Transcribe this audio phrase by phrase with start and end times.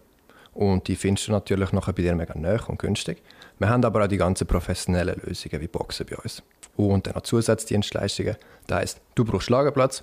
[0.54, 3.22] Und die findest du natürlich nachher bei dir mega nah und günstig.
[3.60, 6.42] Wir haben aber auch die ganzen professionellen Lösungen wie Boxen bei uns.
[6.78, 8.38] Und dann noch Zusatzdienstleistungen.
[8.68, 10.02] Das heisst, du brauchst Lagerplatz,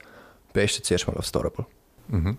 [0.53, 1.67] beste zuerst mal auf Storable.
[2.09, 2.37] Mhm.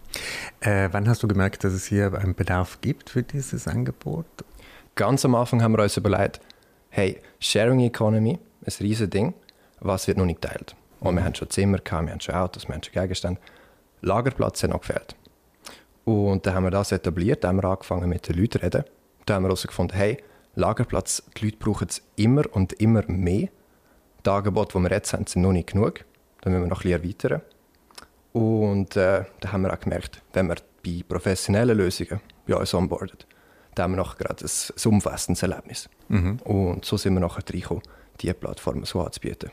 [0.59, 4.25] Äh, wann hast du gemerkt, dass es hier einen Bedarf gibt für dieses Angebot?
[4.95, 6.39] Ganz am Anfang haben wir uns überlegt,
[6.89, 9.33] hey, Sharing Economy, ein riesiges Ding,
[9.79, 10.75] was wird noch nicht geteilt?
[10.99, 13.41] Und wir haben schon Zimmer, gehabt, wir haben schon Autos, wir haben schon Gegenstände.
[14.01, 15.15] Lagerplatz hat noch gefehlt.
[16.05, 18.83] Und dann haben wir das etabliert, dann haben wir angefangen mit den Leuten zu reden.
[19.25, 20.17] Dann haben wir herausgefunden, hey,
[20.55, 23.49] Lagerplatz, die Leute brauchen es immer und immer mehr.
[24.25, 26.05] Die Angebote, die wir jetzt haben, sind noch nicht genug.
[26.41, 27.41] Dann müssen wir noch ein bisschen erweitern.
[28.33, 33.17] Und äh, dann haben wir auch gemerkt, wenn wir bei professionellen Lösungen bei uns onboarden,
[33.75, 35.89] dann haben wir noch gerade ein, ein umfassendes Erlebnis.
[36.09, 36.37] Mhm.
[36.43, 37.83] Und so sind wir nachher reingekommen,
[38.19, 39.51] diese Plattform so anzubieten.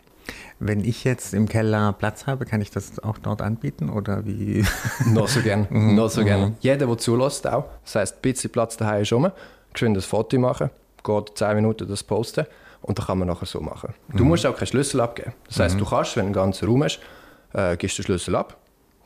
[0.58, 4.64] Wenn ich jetzt im Keller Platz habe, kann ich das auch dort anbieten oder wie?
[5.06, 5.94] noch so gern, mhm.
[5.94, 6.40] noch so gern.
[6.40, 6.56] Mhm.
[6.60, 9.30] Jeder, der zulässt auch, das heisst, ein bisschen Platz daheim ist rum,
[9.72, 10.70] geschwind ein Foto machen,
[11.02, 12.46] geht 10 Minuten das posten
[12.82, 13.94] und dann kann man nachher so machen.
[14.12, 14.30] Du mhm.
[14.30, 15.32] musst auch keinen Schlüssel abgeben.
[15.48, 15.80] Das heisst, mhm.
[15.80, 17.00] du kannst, wenn du einen ganzen Raum hast,
[17.52, 18.56] äh, gibst du den Schlüssel ab,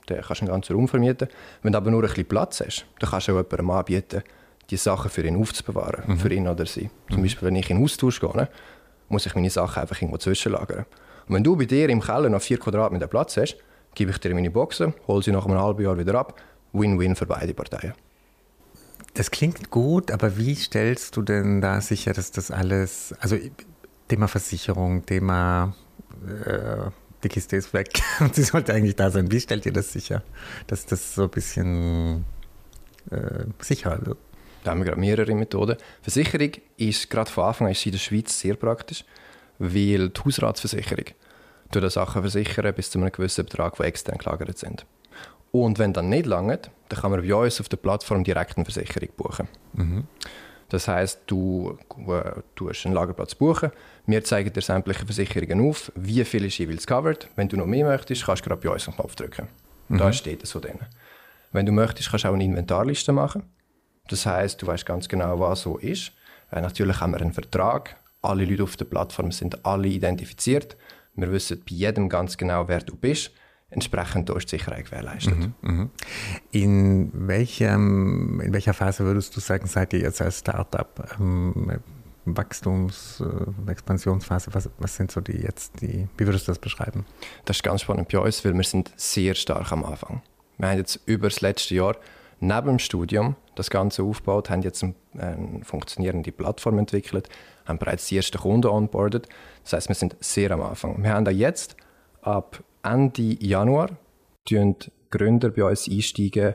[0.07, 1.29] dann kannst du einen ganzen Raum vermieten.
[1.63, 4.23] Wenn du aber nur ein bisschen Platz hast, dann kannst du auch jemandem anbieten,
[4.71, 6.19] die Sachen für ihn aufzubewahren, mhm.
[6.19, 6.91] für ihn oder sie.
[7.11, 7.23] Zum.
[7.23, 8.49] Beispiel, wenn ich in den Austausch gehe, ne,
[9.15, 10.85] muss ich meine Sachen einfach irgendwo zwischenlagern.
[11.29, 13.57] Und wenn du bei dir im Keller noch 4 Quadratmeter Platz hast,
[13.95, 16.41] gebe ich dir meine Boxen, hole sie nach einem halben Jahr wieder ab.
[16.73, 17.95] Win-win für beide Parteien.
[19.15, 23.37] Das klingt gut, aber wie stellst du denn da sicher, dass das alles, also
[24.09, 25.75] Thema Versicherung, Thema
[26.45, 26.91] äh,
[27.23, 29.31] die Kiste ist weg und sie sollte eigentlich da sein.
[29.31, 30.23] Wie stellt ihr das sicher,
[30.67, 32.25] dass das so ein bisschen
[33.11, 34.19] äh, sicherer wird?
[34.65, 35.77] Da haben wir gerade mehrere Methoden.
[36.03, 39.05] Versicherung ist gerade von Anfang an in der Schweiz sehr praktisch
[39.59, 41.07] weil die Hausratsversicherung
[41.71, 44.87] tut Sachen versichern bis zu einem gewissen Betrag, der extern gelagert sind.
[45.51, 46.59] Und wenn dann nicht lange,
[46.89, 49.49] dann kann man bei uns auf der Plattform direkt eine Versicherung buchen.
[49.75, 50.05] Mhm.
[50.69, 53.71] Das heißt, du, äh, du hast einen Lagerplatz buchen,
[54.07, 57.29] wir zeigen dir sämtliche Versicherungen auf, wie viel ist jeweils covered.
[57.37, 59.49] Wenn du noch mehr möchtest, kannst du gerade bei uns einen Knopf drücken.
[59.89, 59.99] Mhm.
[59.99, 60.79] Da steht es so drin.
[61.53, 63.45] Wenn du möchtest, kannst du auch eine Inventarliste machen.
[64.09, 66.13] Das heißt, du weißt ganz genau, was so ist.
[66.51, 70.77] Äh, natürlich haben wir einen Vertrag, alle Leute auf der Plattform sind alle identifiziert.
[71.15, 73.31] Wir wissen bei jedem ganz genau, wer du bist.
[73.71, 75.37] Entsprechend ist die Sicherheit gewährleistet.
[75.37, 75.91] Mhm, mhm.
[76.53, 81.17] in, welchem, in welcher Phase würdest du sagen, seid ihr jetzt als Startup?
[81.19, 81.81] Ähm,
[82.25, 87.05] Wachstums-, äh, Expansionsphase, was, was, sind so die jetzt, die, wie würdest du das beschreiben?
[87.45, 90.23] Das ist ganz spannend bei uns, weil wir sind sehr stark am Anfang.
[90.57, 91.97] Wir haben jetzt über das letzte Jahr
[92.47, 94.95] neben dem Studium das Ganze aufgebaut, haben jetzt eine,
[95.63, 97.29] funktionierende Plattform entwickelt,
[97.67, 99.29] haben bereits die ersten Kunden onboardet.
[99.63, 101.03] Das heißt, wir sind sehr am Anfang.
[101.03, 101.77] Wir haben da jetzt
[102.23, 103.91] ab Ende Januar
[105.11, 106.55] Gründer bei uns einsteigen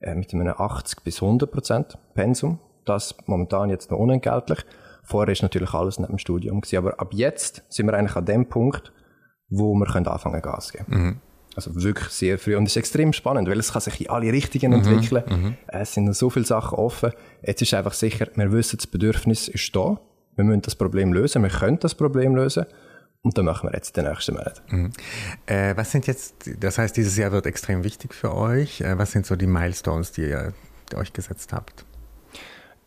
[0.00, 2.60] äh, mit einem 80 bis 100 Prozent Pensum.
[2.84, 4.60] Das momentan jetzt noch unentgeltlich.
[5.02, 8.24] Vorher ist natürlich alles neben dem Studium gewesen, aber ab jetzt sind wir eigentlich an
[8.24, 8.92] dem Punkt,
[9.48, 10.86] wo wir können anfangen Gas geben.
[10.88, 11.20] Mhm.
[11.56, 12.54] Also wirklich sehr früh.
[12.54, 15.24] Und es ist extrem spannend, weil es kann sich in alle Richtungen mhm, entwickeln.
[15.28, 15.56] Mhm.
[15.66, 17.12] Es sind noch so viele Sachen offen.
[17.42, 19.98] Jetzt ist einfach sicher, wir wissen, das Bedürfnis ist da.
[20.36, 21.42] Wir müssen das Problem lösen.
[21.42, 22.66] Wir können das Problem lösen.
[23.22, 24.62] Und dann machen wir jetzt den nächsten Monat.
[24.70, 24.92] Mhm.
[25.46, 28.82] Äh, was sind jetzt, das heißt, dieses Jahr wird extrem wichtig für euch.
[28.82, 30.52] Äh, was sind so die Milestones, die ihr
[30.92, 31.84] die euch gesetzt habt?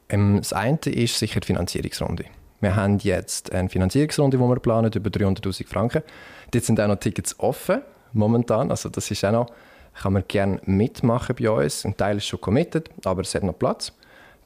[0.10, 2.26] Ähm, das eine ist sicher die Finanzierungsrunde.
[2.62, 6.04] Wir haben jetzt eine Finanzierungsrunde, die wir planen, über 300'000 Franken.
[6.52, 7.82] Dort sind auch noch Tickets offen
[8.14, 8.72] momentan.
[8.72, 9.52] Also das ist auch noch,
[10.02, 11.86] kann man gerne mitmachen bei uns.
[11.86, 13.92] Ein Teil ist schon committed, aber es hat noch Platz.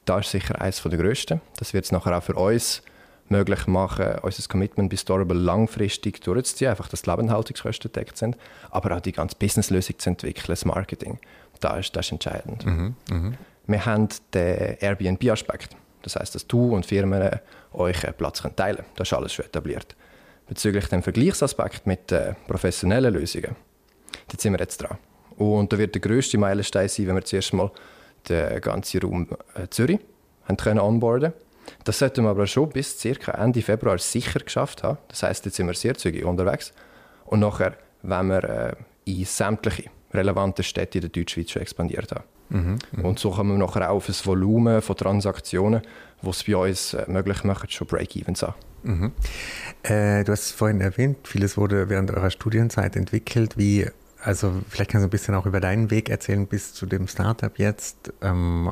[0.06, 1.42] Das ist sicher eines der grössten.
[1.58, 2.82] Das wird es nachher auch für uns
[3.30, 8.38] möglich machen, unser Commitment bei Storable langfristig durchzuziehen, einfach, dass die Lebenshaltungskosten gedeckt sind,
[8.70, 11.20] aber auch die ganze Businesslösung zu entwickeln, das Marketing.
[11.60, 12.66] Das ist, das ist entscheidend.
[12.66, 13.32] Mhm, mh.
[13.68, 17.40] Wir haben den Airbnb-Aspekt, Das heißt, dass du und Firmen
[17.72, 18.88] euch einen Platz teilen können.
[18.98, 19.96] Das ist alles schon etabliert.
[20.48, 23.56] Bezüglich dem Vergleichsaspekt mit äh, professionellen Lösungen,
[24.28, 24.98] da sind wir jetzt dran.
[25.38, 27.72] Und da wird der grösste Meilenstein sein, wenn wir zuerst mal
[28.30, 30.00] den ganzen Raum äh, Zürich
[30.46, 31.34] haben können onboarden
[31.84, 33.32] Das sollten wir aber schon bis ca.
[33.32, 34.98] Ende Februar sicher geschafft haben.
[35.08, 36.74] Das heißt, jetzt sind wir sehr zügig unterwegs.
[37.26, 38.76] Und nachher, wenn wir äh,
[39.06, 42.24] in sämtliche relevanten Städte in der Deutschschweiz schon expandiert haben.
[42.50, 43.08] Mhm, mh.
[43.08, 45.82] Und so kommen wir nachher auch auf ein Volumen von Transaktionen,
[46.22, 48.54] was es bei uns möglich macht, schon Break-Evens an.
[48.84, 49.12] Mhm.
[49.84, 53.58] Äh, du hast es vorhin erwähnt, vieles wurde während eurer Studienzeit entwickelt.
[53.58, 53.88] Wie
[54.24, 57.58] also vielleicht kannst du ein bisschen auch über deinen Weg erzählen bis zu dem Startup
[57.60, 58.14] jetzt.
[58.22, 58.72] Ähm,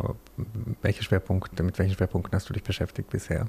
[0.81, 3.47] welche Schwerpunkte, mit welchen Schwerpunkten hast du dich beschäftigt bisher?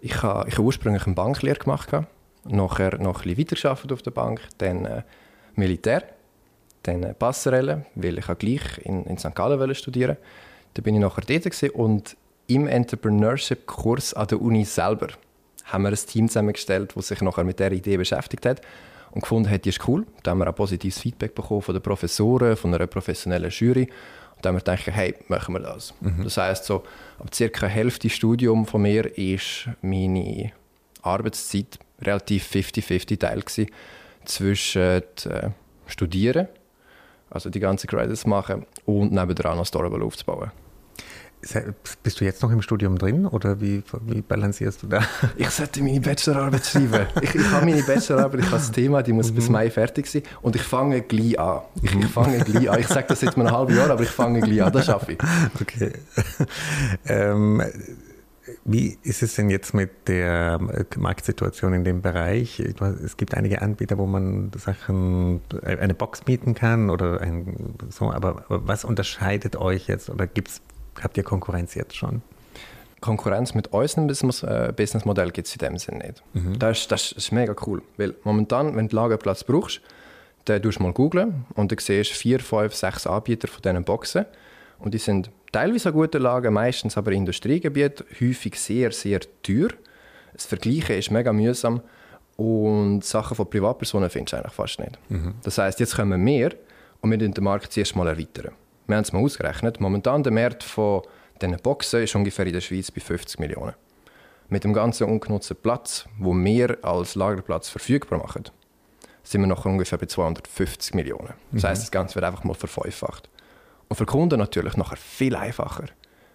[0.00, 1.90] Ich habe, ich habe ursprünglich eine Banklehre gemacht,
[2.44, 5.02] nachher noch ein bisschen weitergearbeitet auf der Bank, dann äh,
[5.56, 6.04] Militär,
[6.84, 9.34] dann äh, Passerelle, weil ich gleich in, in St.
[9.34, 10.16] Gallen studieren
[10.74, 15.08] Da bin ich nachher dort und im Entrepreneurship-Kurs an der Uni selber
[15.72, 18.60] haben wir ein Team zusammengestellt, das sich nachher mit der Idee beschäftigt hat
[19.12, 20.06] und gefunden hat, die ist cool.
[20.22, 23.90] Da haben wir auch positives Feedback bekommen von den Professoren, von einer professionellen Jury.
[24.36, 25.94] Und dann haben wir gedacht, hey, machen wir das.
[26.00, 26.24] Mhm.
[26.24, 26.84] Das heisst, so,
[27.18, 30.52] ab circa Hälfte Studium von mir ist meine
[31.02, 33.66] Arbeitszeit relativ 50-50 Teil gewesen,
[34.24, 35.50] zwischen äh,
[35.86, 36.48] Studieren,
[37.30, 40.50] also die ganzen Credits machen und nebenan noch Storable aufzubauen.
[42.02, 45.02] Bist du jetzt noch im Studium drin oder wie, wie balancierst du da?
[45.36, 47.06] Ich sollte meine Bachelorarbeit schreiben.
[47.22, 49.36] ich, ich habe meine Bachelorarbeit, ich habe das Thema, die muss mhm.
[49.36, 51.62] bis Mai fertig sein und ich fange gleich an.
[51.82, 52.78] Ich, ich fange gleich an.
[52.78, 55.12] Ich sage das jetzt mal ein halbes Jahr, aber ich fange gleich an, das schaffe
[55.12, 55.18] ich.
[55.60, 55.92] Okay.
[57.06, 57.62] Ähm,
[58.64, 60.58] wie ist es denn jetzt mit der
[60.96, 62.60] Marktsituation in dem Bereich?
[62.60, 68.44] Es gibt einige Anbieter, wo man Sachen, eine Box mieten kann oder ein, so, aber
[68.48, 70.60] was unterscheidet euch jetzt oder gibt es
[71.02, 72.22] Habt ihr Konkurrenz jetzt schon?
[73.00, 76.22] Konkurrenz mit unserem äh, Businessmodell gibt es in dem Sinne nicht.
[76.34, 76.58] Mhm.
[76.58, 79.80] Das, ist, das ist mega cool, weil momentan, wenn du Lagerplatz brauchst,
[80.44, 83.84] dann tust du mal googlen und dann siehst du vier, fünf, sechs Anbieter von diesen
[83.84, 84.26] Boxen
[84.78, 89.68] und die sind teilweise an guten Lagen, meistens aber Industriegebiet, häufig sehr, sehr teuer.
[90.32, 91.80] Das Vergleichen ist mega mühsam
[92.36, 94.98] und Sachen von Privatpersonen findest du eigentlich fast nicht.
[95.08, 95.34] Mhm.
[95.42, 96.54] Das heißt, jetzt kommen wir
[97.00, 98.52] und wir den Markt zuerst mal erweitern.
[98.90, 99.80] Wir haben es mal ausgerechnet.
[99.80, 101.02] Momentan der Markt von
[101.40, 103.74] diesen Boxen ist ungefähr in der Schweiz bei 50 Millionen.
[104.48, 108.44] Mit dem ganzen ungenutzten Platz, wo wir als Lagerplatz verfügbar machen,
[109.22, 111.34] sind wir noch ungefähr bei 250 Millionen.
[111.52, 111.68] Das mhm.
[111.68, 113.30] heißt, das Ganze wird einfach mal verfünffacht.
[113.88, 115.84] Und für Kunden natürlich nachher viel einfacher.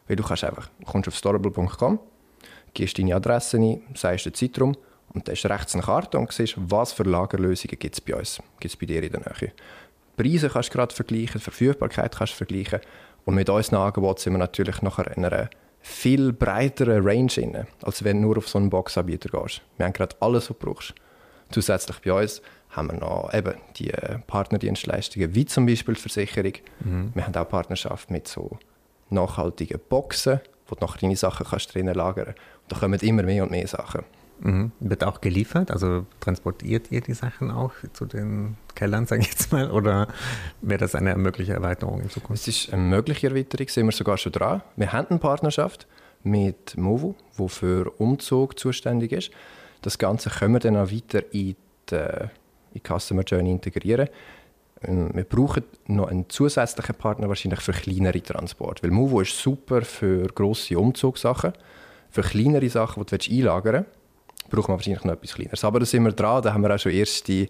[0.08, 2.00] Weil du kannst einfach, du kommst auf storable.com,
[2.74, 4.78] gehst deine Adresse ein, sagst den Zeitraum
[5.10, 8.42] und dann ist rechts eine Karte und siehst, was für Lagerlösungen gibt es bei uns,
[8.62, 9.52] gibt es bei dir in der Nähe.
[10.18, 12.80] Preise kannst du gerade vergleichen, Verfügbarkeit kannst du vergleichen.
[13.26, 15.50] Und mit unseren Angeboten sind wir natürlich nachher in einer
[15.82, 19.62] viel breiteren Range inne, als wenn du nur auf so einen Boxanbieter gehst.
[19.78, 20.96] Wir haben gerade alles, was du brauchst.
[21.52, 22.42] Zusätzlich bei uns
[22.72, 26.54] haben wir noch eben die äh, Partnerdienstleistungen, wie zum Beispiel die Versicherung.
[26.80, 27.12] Mhm.
[27.14, 28.58] Wir haben auch Partnerschaft mit so
[29.10, 32.42] nachhaltigen Boxen, wo du noch deine Sachen kannst drinnen lagern kannst.
[32.70, 34.04] Da kommen immer mehr und mehr Sachen.
[34.40, 34.72] Mhm.
[34.80, 35.72] Wird auch geliefert?
[35.72, 39.72] Also transportiert ihr die Sachen auch zu den Kellern, sage ich jetzt mal?
[39.72, 40.08] Oder
[40.62, 42.42] wäre das eine mögliche Erweiterung in Zukunft?
[42.42, 44.62] Es ist eine mögliche Erweiterung, sind wir sogar schon dran.
[44.76, 45.88] Wir haben eine Partnerschaft
[46.24, 49.32] mit Movo, wo für Umzug zuständig ist.
[49.82, 51.56] Das Ganze können wir dann auch weiter in
[51.90, 52.30] die, in
[52.74, 54.10] die Customer Journey integrieren.
[54.82, 59.84] Ähm, wir brauchen noch einen zusätzlichen Partner wahrscheinlich für kleinere Transporte, weil Movo ist super
[59.84, 61.54] für grosse Umzugssachen.
[62.10, 64.05] Für kleinere Sachen, die du einlagern willst,
[64.50, 65.64] braucht man wahrscheinlich noch etwas Kleineres.
[65.64, 67.48] Aber da sind wir dran, da haben wir auch schon erste, äh,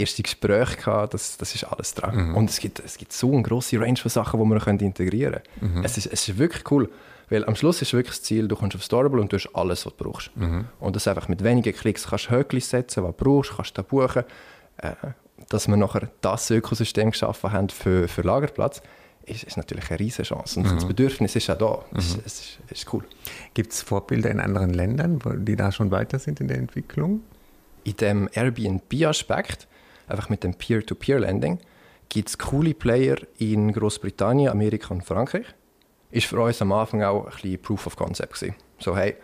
[0.00, 2.30] erste Gespräche gehabt, das, das ist alles dran.
[2.30, 2.36] Mhm.
[2.36, 5.40] Und es gibt, es gibt so eine grosse Range von Sachen, die wir können integrieren
[5.60, 5.76] können.
[5.76, 5.84] Mhm.
[5.84, 6.88] Es, ist, es ist wirklich cool,
[7.30, 9.84] weil am Schluss ist wirklich das Ziel, du kommst auf Storable und du hast alles,
[9.86, 10.36] was du brauchst.
[10.36, 10.66] Mhm.
[10.80, 13.82] Und das einfach mit wenigen Klicks kannst du Höckchen setzen, was du brauchst, kannst du
[13.82, 14.24] da buchen.
[14.78, 14.92] Äh,
[15.48, 18.82] dass wir nachher das Ökosystem geschaffen haben für, für Lagerplatz,
[19.28, 20.60] ist, ist natürlich eine riesige Chance.
[20.60, 20.74] Und mhm.
[20.74, 21.84] das Bedürfnis ist ja da.
[21.90, 21.98] Mhm.
[21.98, 23.04] Es, es, es, ist cool.
[23.54, 27.22] Gibt es Vorbilder in anderen Ländern, die da schon weiter sind in der Entwicklung?
[27.84, 29.68] In dem Airbnb-Aspekt,
[30.06, 31.58] einfach mit dem Peer-to-Peer-Lending,
[32.08, 35.46] gibt es coole Player in Großbritannien, Amerika und Frankreich.
[36.10, 38.54] Ist für uns am Anfang auch ein bisschen Proof of Concept gewesen.
[38.78, 39.16] So, hey,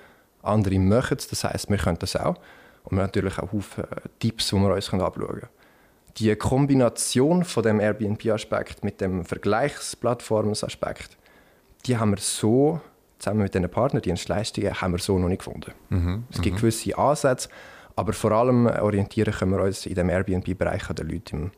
[0.43, 2.37] andere machen es, das heisst, wir können das auch.
[2.85, 5.49] Und wir haben natürlich auch viele Tipps, die wir uns anschauen können
[6.19, 11.17] die Kombination von dem Airbnb-Aspekt mit dem Vergleichsplattformen-Aspekt,
[11.87, 12.81] die haben wir so
[13.19, 15.73] zusammen mit den Partnerdienstleistungen haben wir so noch nicht gefunden.
[15.89, 16.61] Mhm, es gibt mhm.
[16.61, 17.49] gewisse Ansätze,
[17.97, 21.53] aber vor allem orientieren können wir uns in dem Airbnb-Bereich an den Leuten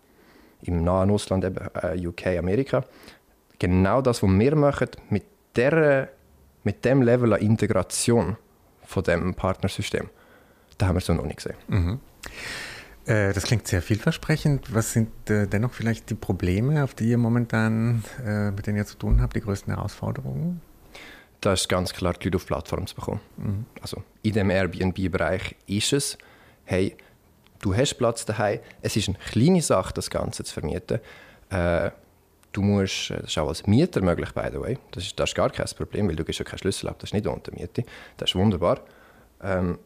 [0.63, 2.85] im, im nahen Ausland, eben, äh, UK, Amerika.
[3.59, 5.25] Genau das, was wir machen, mit
[5.57, 6.11] der
[6.63, 8.37] mit dem Level an Integration
[8.85, 10.11] von dem Partnersystem,
[10.79, 11.57] da haben wir so noch nicht gesehen.
[11.69, 12.01] Mhm.
[13.07, 14.75] Äh, das klingt sehr vielversprechend.
[14.75, 18.87] Was sind äh, dennoch vielleicht die Probleme, auf die ihr momentan äh, mit denen ihr
[18.87, 20.61] zu tun habt, die größten Herausforderungen?
[21.41, 23.21] Da ist ganz klar, die Leute auf Plattform zu bekommen.
[23.37, 23.67] Mhm.
[23.81, 26.19] Also in dem Airbnb-Bereich ist es,
[26.65, 26.97] hey,
[27.61, 28.59] du hast Platz daheim.
[28.83, 30.99] Es ist eine kleine Sache, das Ganze zu vermieten.
[31.51, 31.91] Äh,
[32.51, 34.79] du musst, das ist auch als Mieter möglich, by the way.
[34.91, 37.11] Das ist, das ist gar kein Problem, weil du gibst ja keinen Schlüssel ab, das
[37.11, 37.85] ist nicht unter Miete.
[38.17, 38.81] Das ist wunderbar.
[39.43, 39.79] Ähm,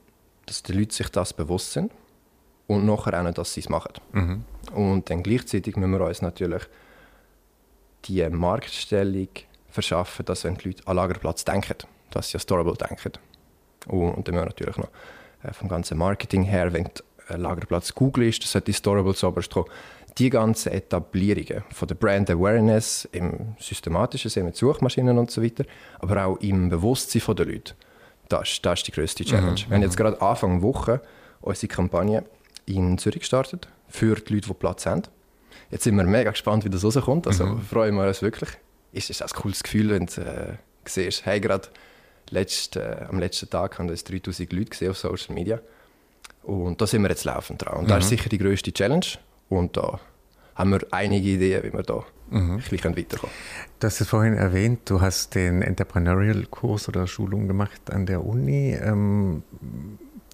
[0.46, 1.92] dass die Leute sich das bewusst sind
[2.70, 3.92] und nachher auch nicht, dass sie es machen.
[4.12, 4.44] Mhm.
[4.74, 6.62] Und dann gleichzeitig müssen wir uns natürlich
[8.04, 9.28] die Marktstellung
[9.68, 11.74] verschaffen, dass wenn die Leute an Lagerplatz denken,
[12.12, 13.12] dass sie an Storable denken.
[13.88, 14.88] Und, und dann müssen wir natürlich noch
[15.42, 16.88] äh, vom ganzen Marketing her, wenn
[17.28, 19.66] der Lagerplatz Google ist, das sollte die Storable zuoberst kommen.
[20.18, 25.64] Die ganzen Etablierungen von der Brand Awareness im systematischen Sinne mit Suchmaschinen und so weiter,
[25.98, 27.74] aber auch im Bewusstsein der Leute,
[28.28, 29.60] das, das ist die grösste Challenge.
[29.60, 29.70] Mhm.
[29.70, 31.00] Wir haben jetzt gerade Anfang Woche
[31.40, 32.24] unsere Kampagne
[32.74, 35.02] in Zürich gestartet, für die Leute, die Platz haben.
[35.70, 37.26] Jetzt sind wir mega gespannt, wie das rauskommt.
[37.26, 37.62] Also mhm.
[37.62, 38.50] freuen wir uns wirklich.
[38.92, 41.68] Es ist ein cooles Gefühl, wenn du äh, siehst, hey, gerade
[42.30, 45.60] letzt, äh, am letzten Tag haben uns 3000 Leute gesehen auf Social Media.
[46.42, 47.78] Und da sind wir jetzt laufend dran.
[47.78, 47.88] Und mhm.
[47.88, 49.06] das ist sicher die grösste Challenge.
[49.48, 50.00] Und da
[50.54, 52.52] haben wir einige Ideen, wie wir da mhm.
[52.52, 53.34] ein bisschen weiterkommen
[53.78, 58.74] Du hast es vorhin erwähnt, du hast den Entrepreneurial-Kurs oder Schulung gemacht an der Uni.
[58.74, 59.42] Ähm,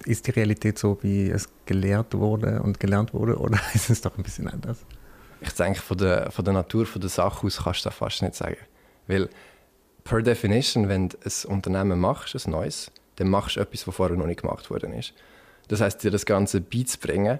[0.05, 4.17] ist die Realität so, wie es gelehrt wurde und gelernt wurde, oder ist es doch
[4.17, 4.79] ein bisschen anders?
[5.41, 8.21] Ich denke, von der, von der Natur von der Sache aus kannst du das fast
[8.21, 8.57] nicht sagen.
[9.07, 9.29] Weil
[10.03, 14.17] per Definition, wenn du ein Unternehmen machst, ein neues, dann machst du etwas, was vorher
[14.17, 15.13] noch nicht gemacht worden ist.
[15.67, 17.39] Das heißt, dir das Ganze beizubringen,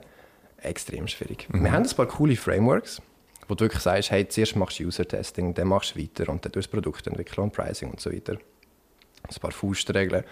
[0.58, 1.48] extrem schwierig.
[1.50, 1.64] Mhm.
[1.64, 3.02] Wir haben ein paar coole Frameworks,
[3.48, 6.52] wo du wirklich sagst, hey, zuerst machst du User-Testing, dann machst du weiter und dann
[6.52, 8.34] tust du Produkt entwickeln und Pricing und so weiter.
[8.34, 10.24] Ein paar Faustregeln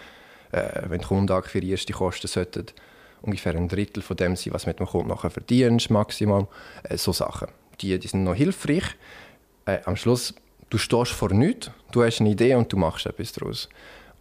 [0.55, 2.67] äh, wenn die Kunden akquirierst, die Kosten sollten
[3.21, 6.47] ungefähr ein Drittel von dem sein, was mit dem Kunden nachher verdienst, maximal.
[6.83, 7.49] Äh, so Sachen.
[7.81, 8.95] Die, die sind noch hilfreich.
[9.65, 10.33] Äh, am Schluss,
[10.69, 13.69] du stehst vor nichts, du hast eine Idee und du machst etwas daraus.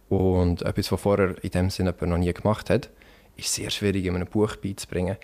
[0.09, 2.89] Und etwas, was vorher in dem Sinne noch nie gemacht hat,
[3.37, 5.17] ist sehr schwierig in einem Buch beizubringen.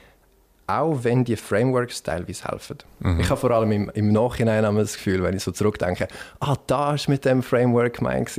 [0.68, 2.78] Auch wenn die Frameworks teilweise helfen.
[3.00, 3.20] Mhm.
[3.20, 6.08] Ich habe vor allem im, im Nachhinein das Gefühl, wenn ich so zurückdenke,
[6.40, 8.30] ah, da ist mit dem Framework gemeint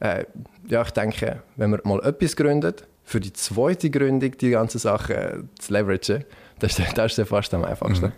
[0.00, 0.24] äh,
[0.68, 5.14] ja, ich denke, wenn man mal etwas gründet, für die zweite Gründung die ganze Sache
[5.14, 6.24] äh, zu leveragen,
[6.58, 8.06] das ist, das ist fast am einfachsten.
[8.06, 8.12] Mhm.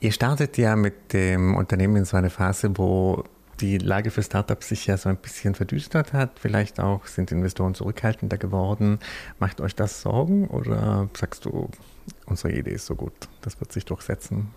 [0.00, 3.24] Ihr startet ja mit dem Unternehmen in so einer Phase, wo
[3.60, 6.38] die Lage für Startups sich ja so ein bisschen verdüstert hat.
[6.38, 8.98] Vielleicht auch sind Investoren zurückhaltender geworden.
[9.38, 11.68] Macht euch das Sorgen oder sagst du,
[12.26, 13.12] unsere Idee ist so gut,
[13.42, 14.50] das wird sich durchsetzen?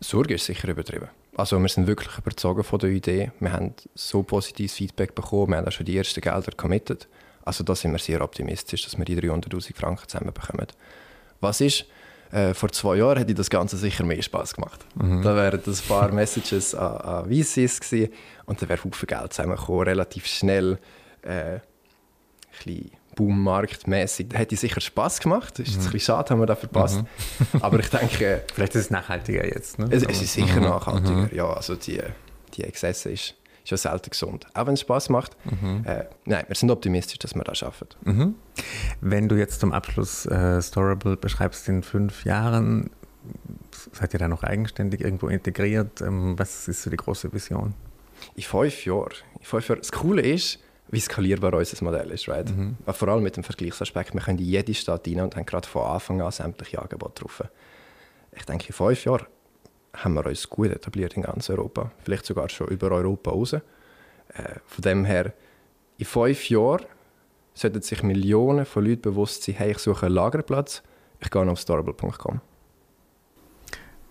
[0.00, 1.08] Sorge ist sicher übertrieben.
[1.34, 3.32] Also wir sind wirklich überzeugt von der Idee.
[3.40, 7.08] Wir haben so positives Feedback bekommen, wir haben auch schon die ersten Gelder committed.
[7.44, 10.66] Also da sind wir sehr optimistisch, dass wir die 300'000 Franken zusammenbekommen.
[11.40, 11.86] Was ist?
[12.30, 14.84] Äh, vor zwei Jahren hätte das Ganze sicher mehr Spaß gemacht.
[14.94, 15.22] Mhm.
[15.22, 18.12] Da wären ein paar Messages an, an VCs gewesen
[18.46, 20.78] und da wäre viel Geld zusammengekommen, relativ schnell.
[21.22, 21.60] Äh, ein
[22.64, 24.28] bisschen boommarktmäßig.
[24.30, 25.58] Da hätte sicher Spaß gemacht.
[25.58, 25.80] Das ist mhm.
[25.80, 27.02] ein bisschen schade, haben wir da verpasst.
[27.52, 27.62] Mhm.
[27.62, 28.42] Aber ich denke...
[28.54, 29.88] Vielleicht ist es nachhaltiger jetzt, ne?
[29.90, 30.68] Es, es ist sicher mhm.
[30.68, 31.30] nachhaltiger, mhm.
[31.32, 31.52] ja.
[31.52, 32.00] Also die,
[32.54, 34.46] die Exzesse ist, ist ja selten gesund.
[34.54, 35.36] Auch wenn es Spaß macht.
[35.44, 35.84] Mhm.
[35.84, 37.88] Äh, nein, wir sind optimistisch, dass wir das schaffen.
[38.04, 38.34] Mhm.
[39.00, 42.90] Wenn du jetzt zum Abschluss äh, Storable beschreibst in fünf Jahren,
[43.92, 46.00] seid ihr da noch eigenständig irgendwo integriert?
[46.00, 47.74] Ähm, was ist so die große Vision?
[48.34, 49.12] In fünf Jahren.
[49.38, 49.80] In fünf Jahren.
[49.80, 50.58] Das Coole ist,
[50.92, 52.28] wie skalierbar unser Modell ist.
[52.28, 52.48] Right?
[52.54, 52.76] Mhm.
[52.86, 54.14] Vor allem mit dem Vergleichsaspekt.
[54.14, 57.42] Wir können in jede Stadt rein und haben gerade von Anfang an sämtliche Angebote drauf.
[58.36, 59.26] Ich denke, in fünf Jahren
[59.94, 61.90] haben wir uns gut etabliert in ganz Europa.
[62.04, 63.54] Vielleicht sogar schon über Europa raus.
[63.54, 63.60] Äh,
[64.66, 65.32] von dem her,
[65.96, 66.84] in fünf Jahren
[67.54, 70.82] sollten sich Millionen von Leuten bewusst sein, hey, ich suche einen Lagerplatz,
[71.20, 72.40] ich gehe auf storable.com.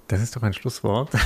[0.08, 1.12] Das ist doch ein Schlusswort.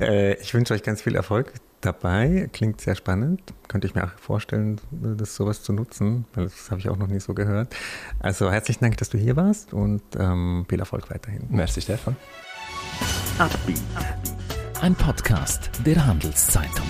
[0.00, 1.52] Äh, ich wünsche euch ganz viel Erfolg
[1.84, 2.48] dabei.
[2.52, 3.40] Klingt sehr spannend.
[3.68, 7.08] Könnte ich mir auch vorstellen, das sowas zu nutzen, weil das habe ich auch noch
[7.08, 7.74] nie so gehört.
[8.20, 11.44] Also herzlichen Dank, dass du hier warst und ähm, viel Erfolg weiterhin.
[11.50, 12.16] Merci, Stefan.
[14.80, 16.86] Ein Podcast der Handelszeitung.